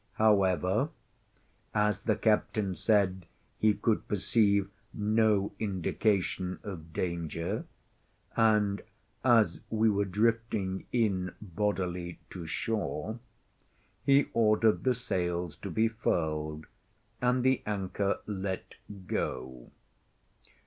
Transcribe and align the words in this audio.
However, 0.13 0.89
as 1.75 2.01
the 2.01 2.15
captain 2.15 2.73
said 2.73 3.27
he 3.59 3.75
could 3.75 4.07
perceive 4.07 4.67
no 4.95 5.51
indication 5.59 6.57
of 6.63 6.91
danger, 6.91 7.67
and 8.35 8.81
as 9.23 9.61
we 9.69 9.91
were 9.91 10.05
drifting 10.05 10.87
in 10.91 11.35
bodily 11.39 12.17
to 12.31 12.47
shore, 12.47 13.19
he 14.03 14.25
ordered 14.33 14.85
the 14.85 14.95
sails 14.95 15.55
to 15.57 15.69
be 15.69 15.87
furled, 15.87 16.65
and 17.21 17.43
the 17.43 17.61
anchor 17.67 18.21
let 18.25 18.77
go. 19.05 19.69